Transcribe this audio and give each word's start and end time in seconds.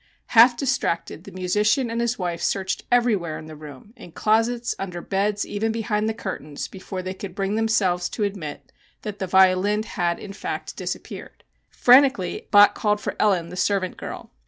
Half 0.33 0.57
distracted 0.57 1.25
the 1.25 1.31
musician 1.31 1.91
and 1.91 2.01
his 2.01 2.17
wife 2.17 2.41
searched 2.41 2.85
everywhere 2.91 3.37
in 3.37 3.45
the 3.45 3.55
room, 3.55 3.93
in 3.95 4.13
closets, 4.13 4.73
under 4.79 4.99
beds, 4.99 5.45
even 5.45 5.71
behind 5.71 6.09
the 6.09 6.13
curtains, 6.15 6.67
before 6.67 7.03
they 7.03 7.13
could 7.13 7.35
bring 7.35 7.53
themselves 7.53 8.09
to 8.17 8.23
admit 8.23 8.71
that 9.03 9.19
the 9.19 9.27
violin 9.27 9.83
had 9.83 10.17
in 10.17 10.33
fact 10.33 10.75
disappeared. 10.75 11.43
Frantically 11.69 12.47
Bott 12.49 12.73
called 12.73 12.99
for 12.99 13.15
Ellen, 13.19 13.49
the 13.49 13.55
servant 13.55 13.95
girl. 13.95 14.31